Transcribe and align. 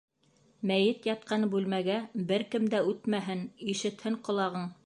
Мәйет 0.71 1.05
ятҡан 1.09 1.45
бүлмәгә 1.55 1.99
бер 2.33 2.47
кем 2.57 2.67
дә 2.75 2.83
үтмәһен, 2.95 3.47
ишетһен 3.75 4.23
ҡолағың. 4.29 4.71